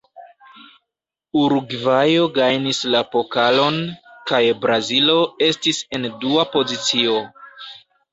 Urugvajo 1.41 2.23
gajnis 2.37 2.79
la 2.95 3.01
pokalon, 3.15 3.77
kaj 4.31 4.39
Brazilo 4.63 5.19
estis 5.49 5.83
en 5.99 6.09
dua 6.25 6.47
pozicio. 6.57 7.19